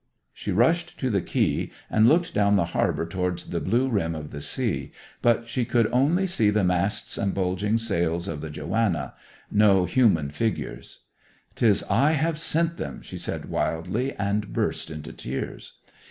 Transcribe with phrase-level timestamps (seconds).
[0.33, 4.31] She rushed to the quay, and looked down the harbour towards the blue rim of
[4.31, 9.13] the sea, but she could only see the masts and bulging sails of the Joanna;
[9.51, 11.01] no human figures.
[11.55, 15.73] ''Tis I have sent them!' she said wildly, and burst into tears.